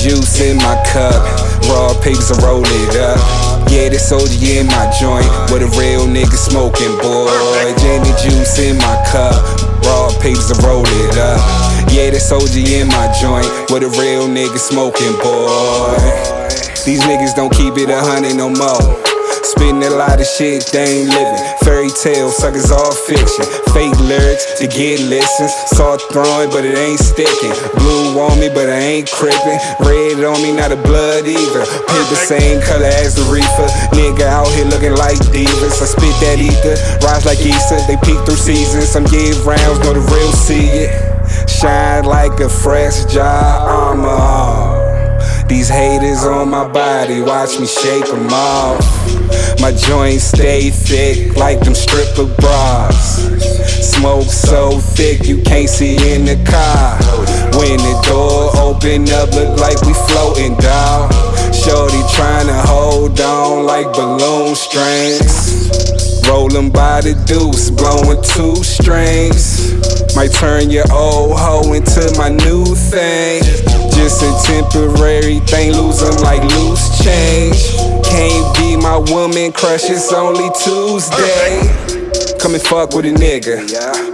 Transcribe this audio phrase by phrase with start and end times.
[0.00, 1.20] juice in my cup,
[1.68, 3.20] raw papers, I roll it up.
[3.68, 7.28] Yeah, this soldier in my joint, with a real nigga smoking, boy.
[7.76, 9.36] Jamie juice in my cup,
[9.84, 11.38] raw papers, I roll it up.
[11.92, 16.00] Yeah, this soldier in my joint, with a real nigga smoking, boy.
[16.86, 19.09] These niggas don't keep it a hundred no more.
[19.42, 21.42] Spitting a lot of shit they ain't living.
[21.64, 23.44] Fairy tales, suckers all fiction.
[23.72, 25.52] Fake lyrics to get listens.
[25.72, 27.54] Saw throwing, but it ain't sticking.
[27.76, 29.58] Blue on me, but I ain't crippin'.
[29.80, 31.64] Red on me, not a blood either.
[31.88, 33.68] Paper same color as the reefer.
[33.96, 35.80] Nigga out here looking like divas.
[35.80, 36.76] I spit that ether,
[37.06, 37.80] rise like Easter.
[37.88, 38.88] They peek through seasons.
[38.88, 41.10] Some give rounds, know the real see it.
[41.48, 43.79] Shine like a fresh job.
[45.50, 48.86] These haters on my body, watch me shake them off.
[49.60, 53.16] My joints stay thick like them stripper bras.
[53.82, 56.96] Smoke so thick you can't see in the car.
[57.58, 61.12] When the door open up, look like we floating, dawg.
[61.52, 65.66] Shorty tryna hold on like balloon strings.
[66.28, 69.74] Rolling by the deuce, blowing two strings.
[70.14, 73.39] Might turn your old hoe into my new thing.
[74.50, 77.70] Temporary thing, lose 'em like loose change.
[78.02, 81.60] Can't be my woman crush, it's only Tuesday.
[82.40, 83.54] Come and fuck with a nigga,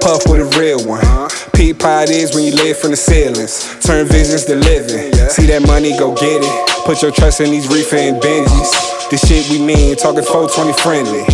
[0.00, 1.04] puff with a real one.
[1.52, 3.66] Pea pot is when you live from the ceilings.
[3.84, 5.12] Turn visions to living.
[5.28, 6.84] See that money, go get it.
[6.86, 8.70] Put your trust in these reefer and Benjis.
[9.10, 11.26] The shit we mean, talking 420 friendly.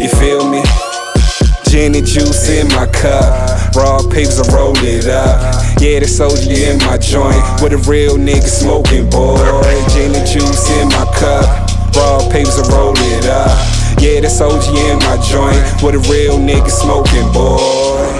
[0.00, 0.43] You feel?
[1.74, 3.74] And juice in my cup.
[3.74, 5.42] Raw papers, I roll it up.
[5.82, 7.42] Yeah, the soldier in my joint.
[7.60, 9.42] With a real nigga smoking, boy.
[9.98, 11.44] And juice in my cup.
[11.96, 13.50] Raw papers, I roll it up.
[14.00, 15.58] Yeah, the soldier in my joint.
[15.82, 18.13] With a real nigga smoking, boy.